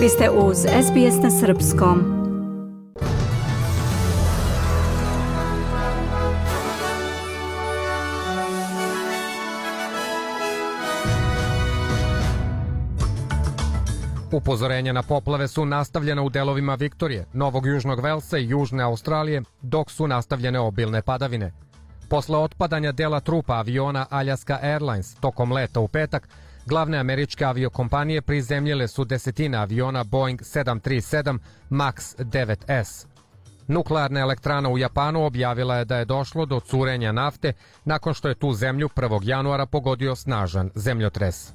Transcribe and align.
Vi 0.00 0.08
ste 0.08 0.30
uz 0.30 0.56
SBS 0.58 1.22
na 1.22 1.30
Srpskom. 1.30 2.04
Upozorenja 14.32 14.92
na 14.92 15.02
poplave 15.02 15.48
su 15.48 15.64
nastavljena 15.64 16.22
u 16.22 16.28
delovima 16.28 16.74
Viktorije, 16.74 17.26
Novog 17.32 17.66
Južnog 17.66 18.00
Velsa 18.00 18.38
i 18.38 18.48
Južne 18.48 18.82
Australije, 18.82 19.42
dok 19.62 19.90
su 19.90 20.06
nastavljene 20.06 20.60
obilne 20.60 21.02
padavine. 21.02 21.52
Posle 22.08 22.38
otpadanja 22.38 22.92
dela 22.92 23.20
trupa 23.20 23.54
aviona 23.54 24.06
Aljaska 24.10 24.58
Airlines 24.62 25.14
tokom 25.14 25.52
leta 25.52 25.80
u 25.80 25.88
petak, 25.88 26.28
Glavne 26.70 26.98
američke 26.98 27.44
aviokompanije 27.44 28.22
prizemljile 28.22 28.88
su 28.88 29.04
desetine 29.04 29.58
aviona 29.58 30.04
Boeing 30.04 30.40
737 30.40 31.38
MAX 31.70 32.16
9S. 32.18 33.06
Nuklearna 33.68 34.20
elektrana 34.20 34.68
u 34.68 34.78
Japanu 34.78 35.24
objavila 35.24 35.76
je 35.76 35.84
da 35.84 35.96
je 35.96 36.04
došlo 36.04 36.46
do 36.46 36.60
curenja 36.60 37.12
nafte 37.12 37.52
nakon 37.84 38.14
što 38.14 38.28
je 38.28 38.34
tu 38.34 38.52
zemlju 38.52 38.88
1. 38.88 39.20
januara 39.22 39.66
pogodio 39.66 40.14
snažan 40.14 40.70
zemljotres. 40.74 41.52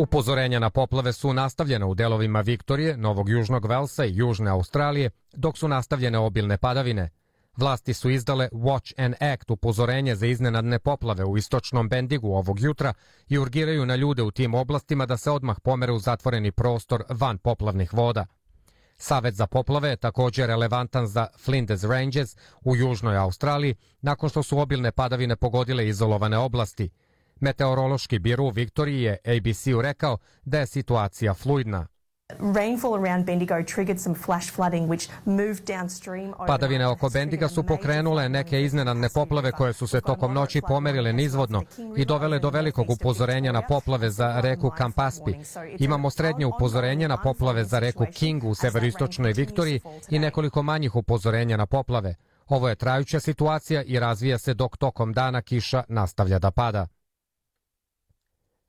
Upozorenja 0.00 0.58
na 0.58 0.70
poplave 0.70 1.12
su 1.12 1.32
nastavljene 1.32 1.84
u 1.84 1.94
delovima 1.94 2.40
Viktorije, 2.40 2.96
Novog 2.96 3.28
Južnog 3.28 3.66
Velsa 3.66 4.04
i 4.04 4.16
Južne 4.16 4.50
Australije, 4.50 5.10
dok 5.32 5.58
su 5.58 5.68
nastavljene 5.68 6.18
obilne 6.18 6.58
padavine. 6.58 7.10
Vlasti 7.56 7.94
su 7.94 8.10
izdale 8.10 8.48
Watch 8.52 9.04
and 9.04 9.14
Act 9.20 9.50
upozorenje 9.50 10.16
za 10.16 10.26
iznenadne 10.26 10.78
poplave 10.78 11.24
u 11.24 11.36
istočnom 11.36 11.88
Bendigu 11.88 12.32
ovog 12.32 12.60
jutra 12.60 12.92
i 13.28 13.38
urgiraju 13.38 13.86
na 13.86 13.96
ljude 13.96 14.22
u 14.22 14.30
tim 14.30 14.54
oblastima 14.54 15.06
da 15.06 15.16
se 15.16 15.30
odmah 15.30 15.60
pomere 15.60 15.92
u 15.92 15.98
zatvoreni 15.98 16.52
prostor 16.52 17.04
van 17.08 17.38
poplavnih 17.38 17.94
voda. 17.94 18.26
Savet 18.96 19.34
za 19.34 19.46
poplave 19.46 19.88
je 19.88 19.96
također 19.96 20.48
relevantan 20.48 21.06
za 21.06 21.26
Flinders 21.38 21.84
Ranges 21.84 22.36
u 22.64 22.76
Južnoj 22.76 23.16
Australiji 23.16 23.74
nakon 24.02 24.28
što 24.28 24.42
su 24.42 24.58
obilne 24.58 24.92
padavine 24.92 25.36
pogodile 25.36 25.88
izolovane 25.88 26.38
oblasti– 26.38 26.90
Meteorološki 27.40 28.18
biro 28.18 28.44
u 28.44 28.50
Viktoriji 28.50 29.02
je 29.02 29.18
ABC-u 29.24 29.82
rekao 29.82 30.18
da 30.44 30.58
je 30.58 30.66
situacija 30.66 31.34
fluidna. 31.34 31.86
Padavine 36.46 36.86
oko 36.86 37.08
Bendiga 37.08 37.48
su 37.48 37.62
pokrenule 37.62 38.28
neke 38.28 38.62
iznenadne 38.62 39.08
poplave 39.14 39.52
koje 39.52 39.72
su 39.72 39.86
se 39.86 40.00
tokom 40.00 40.34
noći 40.34 40.62
pomerile 40.68 41.12
nizvodno 41.12 41.62
i 41.96 42.04
dovele 42.04 42.38
do 42.38 42.50
velikog 42.50 42.90
upozorenja 42.90 43.52
na 43.52 43.62
poplave 43.66 44.10
za 44.10 44.40
reku 44.40 44.70
Kampaspi. 44.70 45.34
Imamo 45.78 46.10
srednje 46.10 46.46
upozorenje 46.46 47.08
na 47.08 47.16
poplave 47.16 47.64
za 47.64 47.78
reku 47.78 48.06
King 48.14 48.44
u 48.44 48.54
severoistočnoj 48.54 49.32
Viktoriji 49.32 49.80
i 50.08 50.18
nekoliko 50.18 50.62
manjih 50.62 50.96
upozorenja 50.96 51.56
na 51.56 51.66
poplave. 51.66 52.14
Ovo 52.48 52.68
je 52.68 52.76
trajuća 52.76 53.20
situacija 53.20 53.82
i 53.82 53.98
razvija 53.98 54.38
se 54.38 54.54
dok 54.54 54.76
tokom 54.76 55.12
dana 55.12 55.42
kiša 55.42 55.84
nastavlja 55.88 56.38
da 56.38 56.50
pada. 56.50 56.86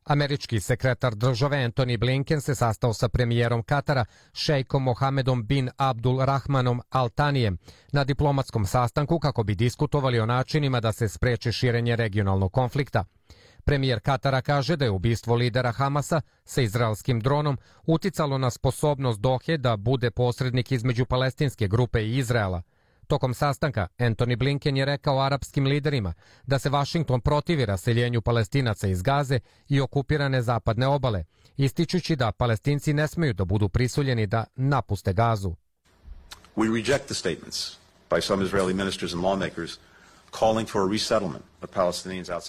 Američki 0.06 0.60
sekretar 0.60 1.16
države 1.16 1.58
Anthony 1.58 1.98
Blinken 1.98 2.42
se 2.42 2.56
sastao 2.56 2.94
sa 2.94 3.10
premijerom 3.10 3.64
Katara, 3.64 4.06
šejkom 4.34 4.84
Mohamedom 4.84 5.48
bin 5.48 5.70
Abdul 5.78 6.26
Rahmanom 6.26 6.82
Altanijem 6.90 7.58
na 7.92 8.04
diplomatskom 8.04 8.66
sastanku 8.66 9.20
kako 9.20 9.44
bi 9.44 9.56
diskutovali 9.56 10.20
o 10.20 10.26
načinima 10.26 10.80
da 10.80 10.92
se 10.92 11.10
spreče 11.10 11.52
širenje 11.52 11.96
regionalnog 11.96 12.54
konflikta. 12.54 13.04
Premijer 13.64 14.00
Katara 14.00 14.42
kaže 14.42 14.76
da 14.76 14.86
je 14.86 14.92
ubistvo 14.92 15.36
lidera 15.36 15.72
Hamasa 15.72 16.22
sa 16.46 16.62
izraelskim 16.62 17.20
dronom 17.20 17.58
uticalo 17.86 18.38
na 18.38 18.50
sposobnost 18.50 19.20
Dohe 19.20 19.58
da 19.58 19.78
bude 19.78 20.12
posrednik 20.12 20.72
između 20.72 21.06
palestinske 21.06 21.68
grupe 21.68 22.02
i 22.02 22.18
Izraela. 22.18 22.62
Tokom 23.12 23.34
sastanka, 23.34 23.88
Anthony 23.98 24.36
Blinken 24.36 24.78
je 24.78 24.86
rekao 24.86 25.20
arapskim 25.20 25.66
liderima 25.66 26.14
da 26.44 26.60
se 26.60 26.70
Vašington 26.70 27.22
protivi 27.22 27.66
raseljenju 27.66 28.22
palestinaca 28.22 28.88
iz 28.88 29.02
Gaze 29.02 29.40
i 29.70 29.82
okupirane 29.82 30.42
zapadne 30.42 30.88
obale, 30.88 31.24
ističući 31.58 32.16
da 32.16 32.32
palestinci 32.32 32.94
ne 32.94 33.08
smeju 33.08 33.34
da 33.34 33.46
budu 33.46 33.70
prisuljeni 33.70 34.28
da 34.28 34.46
napuste 34.56 35.14
Gazu. 35.14 35.56
We 36.56 36.76
reject 36.76 37.06
the 37.06 37.14
statements 37.14 37.78
by 38.10 38.22
some 38.22 38.46
Israeli 38.46 38.74
ministers 38.74 39.14
and 39.14 39.24
lawmakers 39.24 39.78
calling 40.40 40.68
for 40.68 40.82
a 40.82 40.92
resettlement 40.92 41.52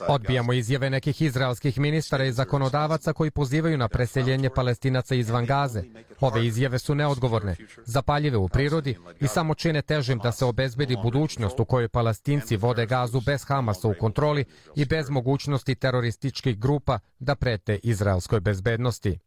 Odbijamo 0.08 0.52
izjave 0.52 0.90
nekih 0.90 1.22
izraelskih 1.22 1.78
ministara 1.78 2.24
i 2.24 2.32
zakonodavaca 2.32 3.12
koji 3.12 3.30
pozivaju 3.30 3.78
na 3.78 3.88
preseljenje 3.88 4.50
palestinaca 4.50 5.14
izvan 5.14 5.46
Gaze. 5.46 5.82
Ove 6.20 6.46
izjave 6.46 6.78
su 6.78 6.94
neodgovorne, 6.94 7.56
zapaljive 7.84 8.36
u 8.36 8.48
prirodi 8.48 8.98
i 9.20 9.28
samo 9.28 9.54
čine 9.54 9.82
težim 9.82 10.18
da 10.18 10.32
se 10.32 10.44
obezbedi 10.44 10.96
budućnost 11.02 11.60
u 11.60 11.64
kojoj 11.64 11.88
palestinci 11.88 12.56
vode 12.56 12.86
Gazu 12.86 13.20
bez 13.20 13.44
Hamasa 13.44 13.88
u 13.88 13.94
kontroli 14.00 14.44
i 14.76 14.84
bez 14.84 15.10
mogućnosti 15.10 15.74
terorističkih 15.74 16.58
grupa 16.58 16.98
da 17.18 17.34
prete 17.34 17.78
izraelskoj 17.82 18.40
bezbednosti. 18.40 19.18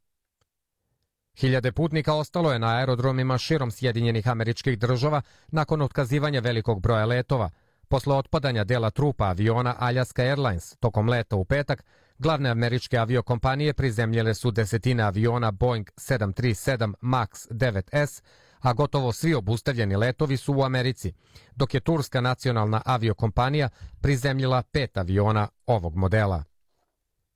Hiljade 1.35 1.71
putnika 1.71 2.13
ostalo 2.13 2.51
je 2.51 2.59
na 2.59 2.77
aerodromima 2.77 3.37
širom 3.37 3.71
Sjedinjenih 3.71 4.27
američkih 4.27 4.79
država 4.79 5.21
nakon 5.47 5.81
otkazivanja 5.81 6.39
velikog 6.39 6.81
broja 6.81 7.05
letova– 7.05 7.49
Posle 7.87 8.15
otpadanja 8.15 8.63
dela 8.63 8.91
trupa 8.91 9.25
aviona 9.25 9.75
Aljaska 9.79 10.21
Airlines 10.21 10.77
tokom 10.79 11.09
leta 11.09 11.35
u 11.35 11.45
petak, 11.45 11.83
glavne 12.17 12.49
američke 12.49 12.97
aviokompanije 12.97 13.73
prizemljele 13.73 14.33
su 14.33 14.51
desetine 14.51 15.03
aviona 15.03 15.51
Boeing 15.51 15.89
737 15.97 16.93
MAX 17.01 17.47
9S, 17.49 18.21
a 18.59 18.73
gotovo 18.73 19.11
svi 19.11 19.33
obustavljeni 19.33 19.95
letovi 19.95 20.37
su 20.37 20.53
u 20.53 20.63
Americi, 20.63 21.13
dok 21.55 21.73
je 21.73 21.79
turska 21.79 22.21
nacionalna 22.21 22.81
aviokompanija 22.85 23.69
prizemljila 24.01 24.63
pet 24.63 24.97
aviona 24.97 25.47
ovog 25.65 25.95
modela. 25.95 26.43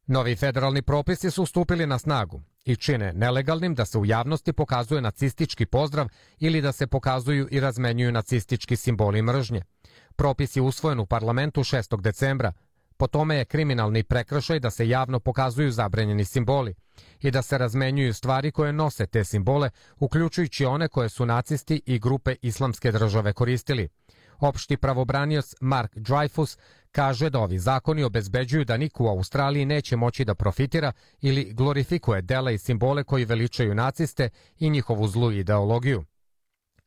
Novi 0.08 0.36
federalni 0.36 0.81
propisi 0.81 1.31
su 1.31 1.46
stupili 1.46 1.86
na 1.86 2.00
snagu 2.00 2.42
i 2.66 2.76
čine 2.76 3.14
nelegalnim 3.14 3.76
da 3.76 3.86
se 3.86 3.98
u 3.98 4.06
javnosti 4.06 4.54
pokazuje 4.54 5.02
nacistički 5.02 5.66
pozdrav 5.66 6.08
ili 6.40 6.62
da 6.62 6.72
se 6.72 6.88
pokazuju 6.88 7.48
i 7.52 7.60
razmenjuju 7.60 8.12
nacistički 8.12 8.76
simboli 8.76 9.22
mržnje. 9.22 9.64
Propis 10.19 10.56
je 10.56 10.62
usvojen 10.62 11.00
u 11.00 11.06
parlamentu 11.06 11.62
6. 11.62 12.02
decembra. 12.02 12.53
Po 12.97 13.07
tome 13.07 13.35
je 13.35 13.46
kriminalni 13.46 14.03
prekršaj 14.03 14.59
da 14.59 14.69
se 14.69 14.90
javno 14.90 15.19
pokazuju 15.19 15.72
zabranjeni 15.72 16.25
simboli 16.25 16.74
i 17.19 17.31
da 17.31 17.41
se 17.41 17.57
razmenjuju 17.57 18.13
stvari 18.13 18.52
koje 18.52 18.74
nose 18.74 19.07
te 19.07 19.24
simbole, 19.24 19.69
uključujući 20.00 20.66
one 20.66 20.88
koje 20.88 21.09
su 21.09 21.25
nacisti 21.25 21.81
i 21.85 22.00
grupe 22.00 22.35
islamske 22.41 22.91
države 22.91 23.34
koristili. 23.34 23.90
Opšti 24.40 24.78
pravobranioc 24.78 25.53
Mark 25.62 25.96
Dreyfus 25.96 26.57
kaže 26.91 27.30
da 27.30 27.40
ovi 27.40 27.59
zakoni 27.59 28.03
obezbeđuju 28.03 28.66
da 28.66 28.78
niko 28.78 29.03
u 29.03 29.07
Australiji 29.07 29.66
neće 29.66 29.96
moći 29.96 30.25
da 30.25 30.36
profitira 30.36 30.91
ili 31.22 31.53
glorifikuje 31.53 32.22
dela 32.22 32.51
i 32.51 32.57
simbole 32.57 33.03
koji 33.03 33.25
veličaju 33.25 33.75
naciste 33.75 34.30
i 34.57 34.69
njihovu 34.69 35.07
zlu 35.07 35.31
ideologiju. 35.31 36.06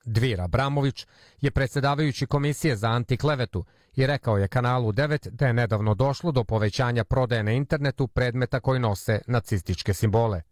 Dvir 0.04 0.40
Abramović 0.40 1.06
je 1.40 1.50
predsedavajući 1.50 2.26
komisije 2.26 2.76
za 2.76 2.88
antiklevetu 2.88 3.64
i 3.94 4.06
rekao 4.06 4.38
je 4.38 4.48
kanalu 4.48 4.92
9 4.92 5.30
da 5.30 5.46
je 5.46 5.52
nedavno 5.52 5.94
došlo 5.94 6.32
do 6.32 6.44
povećanja 6.44 7.04
prodaje 7.04 7.42
na 7.42 7.52
internetu 7.52 8.08
predmeta 8.08 8.60
koji 8.60 8.80
nose 8.80 9.20
nacističke 9.26 9.94
simbole. 9.94 10.42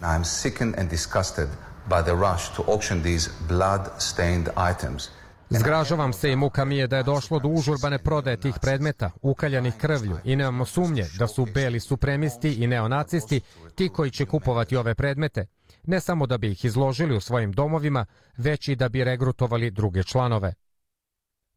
I 0.00 0.04
am 0.04 0.24
sickened 0.24 0.74
and 0.78 0.90
disgusted 0.90 1.48
by 1.88 2.02
the 2.02 2.12
rush 2.12 2.56
to 2.56 2.72
auction 2.72 3.02
these 3.02 3.30
blood-stained 3.48 4.48
items– 4.70 5.08
Zgražavam 5.50 6.12
se 6.12 6.32
i 6.32 6.36
muka 6.36 6.64
mi 6.64 6.76
je 6.76 6.86
da 6.86 6.96
je 6.96 7.02
došlo 7.02 7.38
do 7.38 7.48
užurbane 7.48 7.98
prodaje 7.98 8.36
tih 8.36 8.54
predmeta, 8.62 9.10
ukaljanih 9.22 9.74
krvlju 9.76 10.18
i 10.24 10.36
nemamo 10.36 10.64
sumnje 10.64 11.04
da 11.18 11.26
su 11.26 11.46
beli 11.54 11.80
supremisti 11.80 12.52
i 12.52 12.66
neonacisti 12.66 13.40
ti 13.74 13.88
koji 13.88 14.10
će 14.10 14.26
kupovati 14.26 14.76
ove 14.76 14.94
predmete, 14.94 15.46
ne 15.86 16.00
samo 16.00 16.26
da 16.26 16.38
bi 16.38 16.50
ih 16.50 16.64
izložili 16.64 17.16
u 17.16 17.20
svojim 17.20 17.52
domovima, 17.52 18.06
već 18.36 18.68
i 18.68 18.76
da 18.76 18.88
bi 18.88 19.04
regrutovali 19.04 19.70
druge 19.70 20.02
članove. 20.02 20.54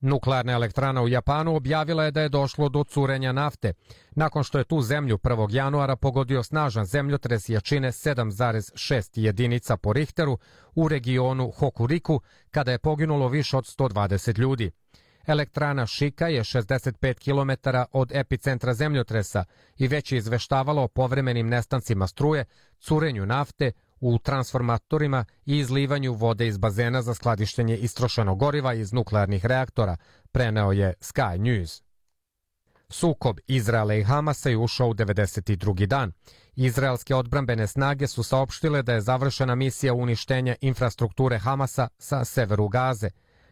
Nuklearna 0.02 0.54
elektrana 0.54 1.02
u 1.02 1.08
Japanu 1.08 1.56
objavila 1.56 2.04
je 2.04 2.12
da 2.12 2.22
je 2.22 2.30
došlo 2.30 2.70
do 2.70 2.84
curenja 2.84 3.31
nafte, 3.31 3.74
nakon 4.12 4.44
što 4.44 4.58
je 4.58 4.64
tu 4.64 4.81
zemlju 4.81 5.18
1. 5.18 5.48
januara 5.52 5.96
pogodio 5.96 6.44
snažan 6.44 6.86
zemljotres 6.86 7.50
jačine 7.50 7.92
7,6 7.92 9.10
jedinica 9.14 9.78
po 9.78 9.94
Richteru 9.94 10.38
u 10.76 10.88
regionu 10.88 11.52
Hokuriku, 11.52 12.22
kada 12.52 12.72
je 12.72 12.80
poginulo 12.80 13.28
više 13.28 13.58
od 13.58 13.64
120 13.64 14.40
ljudi. 14.40 14.72
Elektrana 15.28 15.86
Šika 15.86 16.28
je 16.28 16.44
65 16.44 17.14
km 17.14 17.70
od 17.92 18.12
epicentra 18.14 18.74
zemljotresa 18.74 19.46
i 19.78 19.88
već 19.88 20.12
je 20.12 20.18
izveštavalo 20.18 20.84
o 20.84 20.88
povremenim 20.88 21.48
nestancima 21.48 22.08
struje, 22.08 22.46
curenju 22.80 23.26
nafte, 23.26 23.72
u 24.01 24.19
transformatorima 24.19 25.25
i 25.46 25.57
izlivanju 25.57 26.13
vode 26.13 26.48
iz 26.48 26.57
bazena 26.57 27.01
za 27.01 27.13
skladištenje 27.13 27.78
istrošenog 27.78 28.40
goriva 28.40 28.74
iz 28.74 28.94
nuklearnih 28.94 29.46
reaktora, 29.46 29.98
preneo 30.31 30.72
je 30.72 30.94
Sky 31.01 31.38
News. 31.38 31.81
Sukob 32.90 33.40
Izraela 33.48 33.94
i 33.94 34.04
Hamasa 34.04 34.50
je 34.50 34.57
ušao 34.57 34.88
u 34.88 34.94
92. 34.94 35.86
dan. 35.86 36.12
Izraelske 36.56 37.16
odbrambene 37.16 37.68
snage 37.68 38.07
su 38.07 38.24
saopštile 38.24 38.81
da 38.84 38.94
je 38.94 39.01
završena 39.01 39.56
misija 39.56 39.94
uništenja 39.94 40.56
infrastrukture 40.62 41.38
Hamasa 41.38 41.88
sa 41.98 42.25
severu 42.25 42.68
Gaze. 42.68 43.10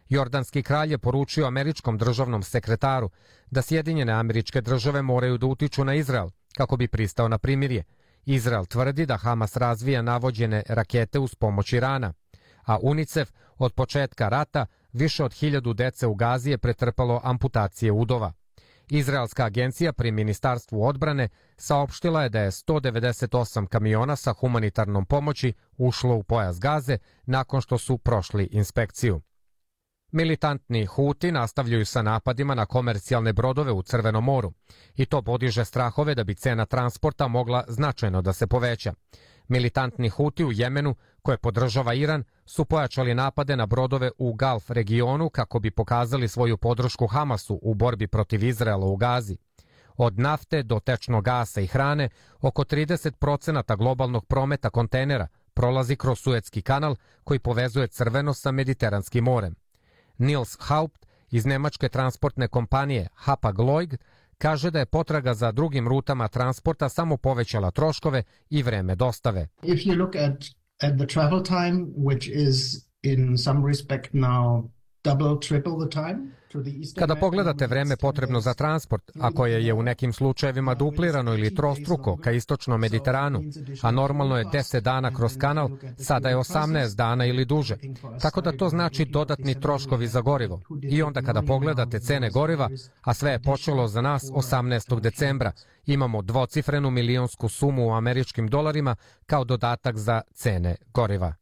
Jordanski 0.08 0.62
kralj 0.62 0.92
je 0.92 0.98
poručio 0.98 1.46
američkom 1.46 1.98
državnom 1.98 2.42
sekretaru 2.42 3.10
da 3.50 3.62
Sjedinjene 3.62 4.12
američke 4.12 4.60
države 4.60 5.02
moraju 5.02 5.38
da 5.38 5.46
utiču 5.46 5.84
na 5.84 5.94
Izrael 5.94 6.28
kako 6.56 6.76
bi 6.76 6.88
pristao 6.88 7.28
na 7.28 7.38
primirje. 7.38 7.84
Izrael 8.30 8.66
tvrdi 8.66 9.06
da 9.06 9.16
Hamas 9.16 9.56
razvija 9.56 10.02
navođene 10.02 10.62
rakete 10.68 11.18
uz 11.18 11.34
pomoć 11.34 11.72
Irana, 11.72 12.12
a 12.64 12.78
UNICEF 12.82 13.30
od 13.58 13.72
početka 13.72 14.28
rata 14.28 14.66
više 14.92 15.24
od 15.24 15.34
hiljadu 15.34 15.72
dece 15.72 16.06
u 16.06 16.14
Gazi 16.14 16.50
je 16.50 16.58
pretrpalo 16.58 17.20
amputacije 17.24 17.92
udova. 17.92 18.32
Izraelska 18.90 19.44
agencija 19.44 19.92
pri 19.92 20.10
Ministarstvu 20.10 20.84
odbrane 20.84 21.28
saopštila 21.56 22.22
je 22.22 22.28
da 22.28 22.40
je 22.40 22.50
198 22.50 23.66
kamiona 23.66 24.16
sa 24.16 24.32
humanitarnom 24.32 25.06
pomoći 25.06 25.52
ušlo 25.76 26.14
u 26.14 26.22
pojas 26.22 26.60
Gaze 26.60 26.98
nakon 27.26 27.60
što 27.60 27.78
su 27.78 27.98
prošli 27.98 28.48
inspekciju. 28.52 29.20
Militantni 30.12 30.86
Huti 30.86 31.32
nastavljaju 31.32 31.86
sa 31.86 32.02
napadima 32.02 32.54
na 32.54 32.66
komercijalne 32.66 33.32
brodove 33.32 33.72
u 33.72 33.82
Crvenom 33.82 34.24
moru 34.24 34.52
i 34.96 35.06
to 35.06 35.22
podiže 35.22 35.64
strahove 35.64 36.14
da 36.14 36.24
bi 36.24 36.34
cena 36.34 36.66
transporta 36.66 37.28
mogla 37.28 37.64
značajno 37.68 38.22
da 38.22 38.32
se 38.32 38.46
poveća. 38.46 38.92
Militantni 39.48 40.08
Huti 40.08 40.44
u 40.44 40.52
Jemenu, 40.52 40.94
koje 41.22 41.38
podržava 41.38 41.94
Iran, 41.94 42.24
su 42.46 42.64
pojačali 42.64 43.14
napade 43.14 43.56
na 43.56 43.66
brodove 43.66 44.10
u 44.18 44.34
Galf 44.34 44.70
regionu 44.70 45.30
kako 45.30 45.58
bi 45.58 45.70
pokazali 45.70 46.28
svoju 46.28 46.56
podršku 46.56 47.06
Hamasu 47.06 47.58
u 47.62 47.74
borbi 47.74 48.06
protiv 48.06 48.44
Izraela 48.44 48.86
u 48.86 48.96
Gazi. 48.96 49.36
Od 49.96 50.18
nafte 50.18 50.62
do 50.62 50.80
tečnog 50.80 51.24
gasa 51.24 51.60
i 51.60 51.66
hrane, 51.66 52.08
oko 52.40 52.64
30% 52.64 53.76
globalnog 53.76 54.26
prometa 54.26 54.70
kontejnera 54.70 55.28
prolazi 55.54 55.96
kroz 55.96 56.18
Suetski 56.18 56.62
kanal 56.62 56.96
koji 57.24 57.38
povezuje 57.38 57.86
Crveno 57.86 58.34
sa 58.34 58.52
Mediteranskim 58.52 59.24
morem. 59.24 59.67
Nils 60.18 60.56
Haupt 60.60 61.06
iz 61.30 61.46
nemačke 61.46 61.88
transportne 61.88 62.48
kompanije 62.48 63.08
Hapag-Lloyd 63.14 63.96
kaže 64.38 64.70
da 64.70 64.78
je 64.78 64.86
potraga 64.86 65.34
za 65.34 65.52
drugim 65.52 65.88
rutama 65.88 66.28
transporta 66.28 66.88
samo 66.88 67.16
povećala 67.16 67.70
troškove 67.70 68.22
i 68.50 68.62
vreme 68.62 68.94
dostave. 68.94 69.48
If 69.62 69.80
you 69.86 69.96
look 69.96 70.16
at, 70.16 70.44
at 70.82 70.98
the 70.98 71.06
travel 71.06 71.42
time, 71.42 71.86
which 71.96 72.28
is 72.28 72.88
in 73.02 73.38
some 73.38 73.66
respect 73.66 74.12
now 74.12 74.70
double, 75.08 75.40
triple 75.48 75.76
the 75.86 75.90
time, 75.90 76.38
Kada 76.98 77.16
pogledate 77.16 77.66
vreme 77.66 77.96
potrebno 77.96 78.40
za 78.40 78.54
transport, 78.54 79.10
a 79.20 79.30
koje 79.30 79.66
je 79.66 79.74
u 79.74 79.82
nekim 79.82 80.12
slučajevima 80.12 80.74
duplirano 80.74 81.34
ili 81.34 81.54
trostruko 81.54 82.16
ka 82.16 82.30
istočnom 82.30 82.80
Mediteranu, 82.80 83.42
a 83.82 83.90
normalno 83.90 84.38
je 84.38 84.44
10 84.44 84.80
dana 84.80 85.14
kroz 85.14 85.36
kanal, 85.38 85.70
sada 85.96 86.28
je 86.28 86.36
18 86.36 86.96
dana 86.96 87.26
ili 87.26 87.44
duže. 87.44 87.76
Tako 88.22 88.40
da 88.40 88.56
to 88.56 88.68
znači 88.68 89.04
dodatni 89.04 89.60
troškovi 89.60 90.08
za 90.08 90.20
gorivo. 90.20 90.60
I 90.82 91.02
onda 91.02 91.22
kada 91.22 91.42
pogledate 91.42 92.00
cene 92.00 92.30
goriva, 92.30 92.70
a 93.02 93.14
sve 93.14 93.30
je 93.30 93.42
počelo 93.42 93.88
za 93.88 94.00
nas 94.00 94.30
18. 94.30 95.00
decembra, 95.00 95.52
imamo 95.86 96.22
dvocifrenu 96.22 96.90
milionsku 96.90 97.48
sumu 97.48 97.88
u 97.88 97.92
američkim 97.92 98.48
dolarima 98.48 98.96
kao 99.26 99.44
dodatak 99.44 99.96
za 99.96 100.20
cene 100.34 100.76
goriva. 100.94 101.34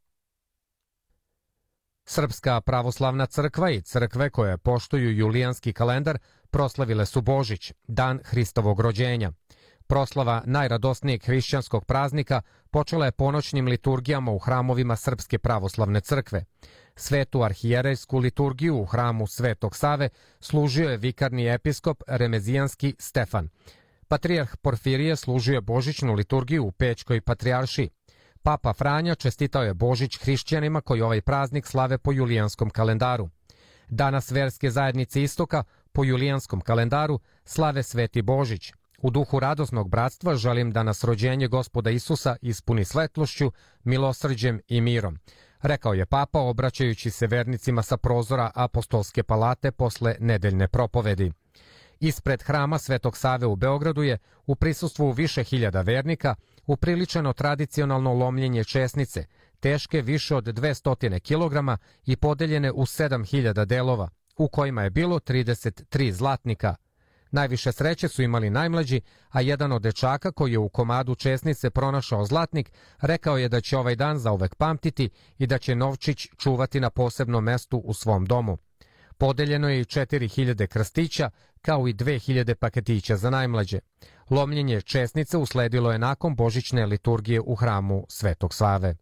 Srpska 2.09 2.61
pravoslavna 2.61 3.27
crkva 3.27 3.71
i 3.71 3.81
crkve 3.81 4.31
koje 4.31 4.59
poštuju 4.59 5.17
julijanski 5.17 5.73
kalendar 5.73 6.19
proslavile 6.51 7.07
su 7.07 7.21
Božić, 7.21 7.73
dan 7.89 8.21
Hristovog 8.25 8.81
rođenja. 8.81 9.33
Proslava 9.87 10.43
najradosnijeg 10.47 11.25
hrišćanskog 11.25 11.85
praznika 11.85 12.43
počela 12.71 13.05
je 13.05 13.13
ponoćnim 13.13 13.67
liturgijama 13.67 14.33
u 14.33 14.39
hramovima 14.39 14.97
Srpske 14.97 15.39
pravoslavne 15.39 16.01
crkve. 16.01 16.45
Svetu 16.97 17.43
arhijerejsku 17.43 18.19
liturgiju 18.19 18.77
u 18.77 18.85
hramu 18.85 19.27
Svetog 19.27 19.77
Save 19.77 20.09
služio 20.41 20.91
je 20.91 20.97
vikarni 20.97 21.49
episkop 21.49 22.03
Remezijanski 22.07 22.95
Stefan. 22.99 23.49
Patrijarh 24.09 24.57
Porfirije 24.57 25.17
služio 25.17 25.55
je 25.55 25.61
božićnu 25.61 26.15
liturgiju 26.15 26.65
u 26.65 26.73
Pećkoj 26.73 27.21
patrijaršiji. 27.21 27.91
Papa 28.47 28.73
Franja 28.73 29.15
čestitao 29.15 29.63
je 29.63 29.75
Božić 29.75 30.19
hrišćanima 30.19 30.81
koji 30.81 31.01
ovaj 31.01 31.21
praznik 31.21 31.67
slave 31.67 31.99
po 31.99 32.13
julijanskom 32.13 32.71
kalendaru. 32.71 33.29
Danas 33.89 34.31
verske 34.31 34.71
zajednice 34.71 35.23
Istoka 35.23 35.65
po 35.93 36.05
julijanskom 36.05 36.61
kalendaru 36.61 37.21
slave 37.45 37.83
Sveti 37.83 38.23
Božić. 38.23 38.73
U 39.03 39.11
duhu 39.11 39.41
radosnog 39.41 39.89
bratstva 39.89 40.35
želim 40.35 40.73
da 40.73 40.83
nas 40.83 41.05
rođenje 41.05 41.49
gospoda 41.49 41.91
Isusa 41.91 42.37
ispuni 42.43 42.85
svetlošću, 42.85 43.53
milosrđem 43.85 44.61
i 44.69 44.81
mirom. 44.81 45.19
Rekao 45.63 45.95
je 45.95 46.07
papa 46.07 46.41
obraćajući 46.41 47.11
se 47.11 47.27
vernicima 47.27 47.83
sa 47.83 47.97
prozora 47.97 48.51
apostolske 48.55 49.23
palate 49.23 49.71
posle 49.71 50.17
nedeljne 50.21 50.69
propovedi. 50.69 51.33
Ispred 52.01 52.43
hrama 52.43 52.79
Svetog 52.79 53.17
Save 53.17 53.47
u 53.47 53.57
Beogradu 53.57 54.03
je, 54.03 54.19
u 54.47 54.55
prisustvu 54.55 55.11
više 55.11 55.45
hiljada 55.45 55.81
vernika, 55.81 56.35
upriličeno 56.67 57.33
tradicionalno 57.33 58.13
lomljenje 58.13 58.65
česnice, 58.65 59.27
teške 59.61 60.03
više 60.03 60.37
od 60.37 60.45
200 60.45 61.21
kg 61.21 61.81
i 62.05 62.17
podeljene 62.17 62.73
u 62.73 62.83
7000 62.83 63.65
delova, 63.65 64.09
u 64.37 64.49
kojima 64.49 64.83
je 64.83 64.91
bilo 64.91 65.19
33 65.19 66.11
zlatnika. 66.11 66.75
Najviše 67.31 67.73
sreće 67.73 68.09
su 68.09 68.23
imali 68.23 68.51
najmlađi, 68.51 69.01
a 69.29 69.41
jedan 69.41 69.73
od 69.73 69.83
dečaka 69.83 70.33
koji 70.33 70.53
je 70.53 70.59
u 70.59 70.69
komadu 70.69 71.15
česnice 71.15 71.71
pronašao 71.71 72.25
zlatnik, 72.25 72.73
rekao 73.01 73.39
je 73.39 73.49
da 73.49 73.61
će 73.61 73.79
ovaj 73.79 73.97
dan 73.97 74.19
zauvek 74.19 74.55
pamtiti 74.55 75.11
i 75.39 75.47
da 75.47 75.59
će 75.59 75.75
Novčić 75.75 76.29
čuvati 76.39 76.81
na 76.81 76.91
posebnom 76.91 77.45
mestu 77.45 77.79
u 77.79 77.95
svom 77.95 78.27
domu. 78.27 78.59
Podeljeno 79.19 79.69
je 79.69 79.81
i 79.81 79.85
4000 79.85 80.67
krstića, 80.67 81.31
kao 81.67 81.89
i 81.89 81.95
2000 81.95 82.55
paketića 82.55 83.17
za 83.17 83.31
najmlađe. 83.31 83.79
Lomljenje 84.31 84.81
česnice 84.81 85.37
usledilo 85.37 85.93
je 85.93 85.99
nakon 85.99 86.37
božićne 86.37 86.87
liturgije 86.87 87.41
u 87.41 87.55
hramu 87.55 88.07
Svetog 88.09 88.55
Save. 88.55 88.97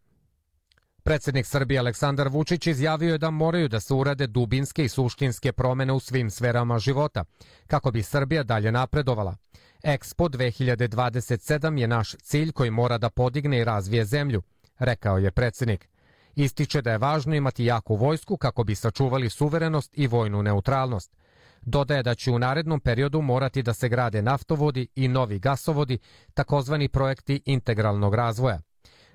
Predsednik 1.02 1.46
Srbije 1.46 1.78
Aleksandar 1.78 2.28
Vučić 2.28 2.66
izjavio 2.66 3.12
je 3.12 3.18
da 3.18 3.30
moraju 3.30 3.68
da 3.68 3.80
se 3.80 3.94
urade 3.94 4.26
dubinske 4.26 4.84
i 4.84 4.88
suštinske 4.88 5.52
promene 5.52 5.92
u 5.92 6.00
svim 6.00 6.30
sferama 6.30 6.78
života, 6.78 7.24
kako 7.66 7.90
bi 7.90 8.02
Srbija 8.02 8.42
dalje 8.42 8.72
napredovala. 8.72 9.36
Expo 9.82 10.28
2027 10.28 11.78
je 11.78 11.88
naš 11.88 12.14
cilj 12.14 12.52
koji 12.52 12.70
mora 12.70 12.98
da 12.98 13.10
podigne 13.10 13.58
i 13.58 13.64
razvije 13.64 14.04
zemlju, 14.04 14.42
rekao 14.78 15.18
je 15.18 15.30
predsednik. 15.30 15.88
Ističe 16.34 16.82
da 16.82 16.92
je 16.92 16.98
važno 16.98 17.34
imati 17.34 17.64
jaku 17.64 17.96
vojsku 17.96 18.36
kako 18.36 18.64
bi 18.64 18.74
sačuvali 18.74 19.30
suverenost 19.30 19.90
i 19.98 20.06
vojnu 20.06 20.42
neutralnost. 20.42 21.23
Dodaje 21.66 22.02
da 22.02 22.14
će 22.14 22.30
u 22.30 22.38
narednom 22.38 22.80
periodu 22.80 23.22
morati 23.22 23.62
da 23.62 23.74
se 23.74 23.88
grade 23.88 24.22
naftovodi 24.22 24.88
i 24.94 25.08
novi 25.08 25.38
gasovodi, 25.38 25.98
takozvani 26.34 26.88
projekti 26.88 27.42
integralnog 27.44 28.14
razvoja. 28.14 28.60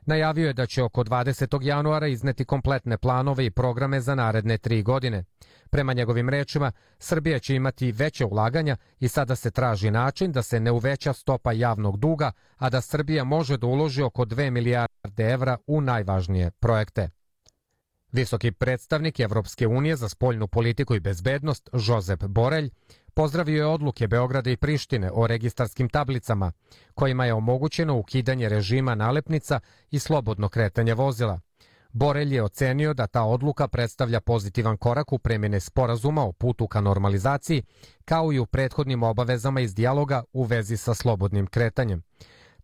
Najavio 0.06 0.48
je 0.48 0.54
da 0.54 0.66
će 0.66 0.84
oko 0.84 1.04
20. 1.04 1.64
januara 1.64 2.08
izneti 2.08 2.46
kompletne 2.46 2.98
planove 2.98 3.46
i 3.46 3.52
programe 3.52 4.02
za 4.02 4.16
naredne 4.16 4.58
tri 4.58 4.84
godine. 4.84 5.24
Prema 5.70 5.94
njegovim 5.94 6.30
rečima, 6.30 6.72
Srbija 7.00 7.40
će 7.40 7.56
imati 7.56 7.92
veće 7.92 8.26
ulaganja 8.26 8.78
i 9.00 9.08
sada 9.08 9.36
se 9.36 9.52
traži 9.52 9.92
način 9.92 10.32
da 10.32 10.42
se 10.42 10.60
ne 10.60 10.72
uveća 10.72 11.14
stopa 11.14 11.52
javnog 11.52 11.98
duga, 11.98 12.32
a 12.58 12.70
da 12.70 12.82
Srbija 12.82 13.24
može 13.24 13.58
da 13.58 13.68
uloži 13.68 14.02
oko 14.02 14.26
2 14.26 14.50
milijarde 14.50 15.24
evra 15.24 15.58
u 15.68 15.82
najvažnije 15.82 16.52
projekte. 16.52 17.10
Visoki 18.12 18.52
predstavnik 18.52 19.20
Evropske 19.20 19.68
unije 19.68 19.96
za 19.96 20.10
spoljnu 20.10 20.48
politiku 20.48 20.96
i 20.96 21.00
bezbednost, 21.00 21.70
Jozep 21.74 22.24
Borelj, 22.24 22.70
pozdravio 23.14 23.58
je 23.58 23.66
odluke 23.66 24.08
Beograda 24.08 24.50
i 24.50 24.58
Prištine 24.58 25.12
o 25.14 25.28
registarskim 25.28 25.90
tablicama, 25.90 26.52
kojima 26.94 27.26
je 27.26 27.34
omogućeno 27.34 27.98
ukidanje 27.98 28.50
režima 28.50 28.96
nalepnica 28.96 29.60
i 29.92 30.00
slobodno 30.00 30.50
kretanje 30.50 30.94
vozila. 30.94 31.40
Borelj 31.92 32.36
je 32.36 32.44
ocenio 32.44 32.94
da 32.94 33.08
ta 33.08 33.24
odluka 33.24 33.68
predstavlja 33.68 34.20
pozitivan 34.20 34.78
korak 34.78 35.14
u 35.14 35.20
premjene 35.20 35.60
sporazuma 35.60 36.24
o 36.24 36.32
putu 36.32 36.68
ka 36.68 36.82
normalizaciji, 36.82 37.64
kao 38.06 38.34
i 38.34 38.40
u 38.40 38.46
prethodnim 38.46 39.04
obavezama 39.04 39.62
iz 39.62 39.76
dijaloga 39.76 40.24
u 40.34 40.44
vezi 40.44 40.78
sa 40.78 40.94
slobodnim 40.94 41.48
kretanjem. 41.48 42.04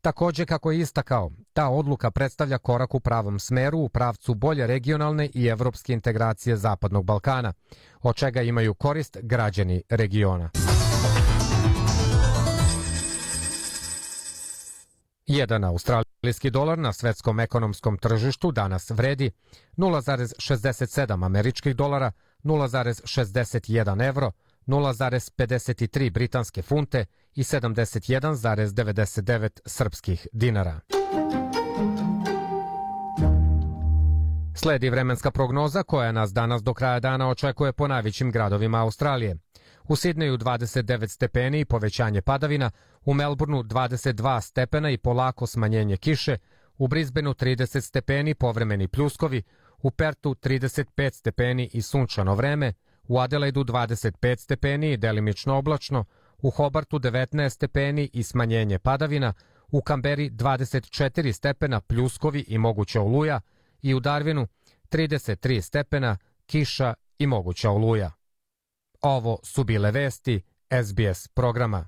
Takođe, 0.06 0.46
kako 0.46 0.72
je 0.72 0.80
istakao, 0.80 1.32
ta 1.54 1.70
odluka 1.70 2.12
predstavlja 2.12 2.58
korak 2.58 2.96
u 2.96 3.00
pravom 3.00 3.40
smeru 3.40 3.80
u 3.80 3.90
pravcu 3.90 4.34
bolje 4.34 4.68
regionalne 4.68 5.30
i 5.34 5.46
evropske 5.46 5.94
integracije 5.94 6.58
Zapadnog 6.58 7.06
Balkana, 7.06 7.54
od 8.02 8.16
čega 8.16 8.42
imaju 8.42 8.74
korist 8.74 9.18
građani 9.22 9.84
regiona. 9.90 10.50
Jedan 15.26 15.64
australijski 15.64 16.50
dolar 16.50 16.78
na 16.78 16.94
svetskom 16.94 17.40
ekonomskom 17.40 17.98
tržištu 17.98 18.52
danas 18.52 18.90
vredi 18.90 19.32
0,67 19.78 21.26
američkih 21.26 21.76
dolara, 21.76 22.12
0,61 22.44 24.08
evro, 24.08 24.32
0,53 24.68 26.12
britanske 26.12 26.62
funte 26.62 27.06
i 27.36 27.44
71,99 27.44 29.60
srpskih 29.66 30.28
dinara. 30.32 30.80
Sledi 34.56 34.90
vremenska 34.90 35.32
prognoza 35.32 35.84
koja 35.84 36.12
nas 36.12 36.34
danas 36.34 36.64
do 36.64 36.74
kraja 36.74 37.00
dana 37.00 37.30
očekuje 37.30 37.74
po 37.74 37.88
najvećim 37.88 38.32
gradovima 38.32 38.82
Australije. 38.82 39.38
U 39.88 39.96
Sidneju 39.96 40.38
29 40.38 41.08
stepeni 41.08 41.60
i 41.60 41.66
povećanje 41.66 42.22
padavina, 42.22 42.72
u 43.06 43.14
Melbourneu 43.14 43.64
22 43.64 44.42
stepena 44.42 44.90
i 44.90 44.98
polako 44.98 45.48
smanjenje 45.48 45.98
kiše, 45.98 46.38
u 46.78 46.88
Brisbaneu 46.88 47.34
30 47.34 47.82
stepeni 47.82 48.36
povremeni 48.36 48.88
pljuskovi, 48.88 49.44
u 49.82 49.92
Pertu 49.92 50.36
35 50.36 51.14
stepeni 51.14 51.70
i 51.74 51.82
sunčano 51.82 52.36
vreme, 52.36 52.74
u 53.08 53.20
Adelaidu 53.20 53.64
25 53.64 54.40
stepeni 54.40 54.92
i 54.92 54.98
delimično 54.98 55.58
oblačno, 55.58 56.06
u 56.42 56.50
Hobartu 56.50 57.00
19 57.00 57.50
stepeni 57.50 58.10
i 58.14 58.24
smanjenje 58.24 58.80
padavina, 58.80 59.34
u 59.72 59.82
Kamberi 59.82 60.30
24 60.30 61.32
stepena 61.32 61.82
pljuskovi 61.82 62.46
i 62.48 62.58
moguća 62.58 63.02
oluja 63.02 63.42
i 63.82 63.94
u 63.94 64.00
Darwinu 64.00 64.48
33 64.90 65.62
stepena, 65.62 66.18
kiša 66.46 66.94
i 67.20 67.28
moguća 67.28 67.70
oluja. 67.72 68.12
Ovo 69.02 69.40
su 69.44 69.64
bile 69.64 69.92
vesti 69.92 70.42
SBS 70.84 71.28
programa. 71.28 71.88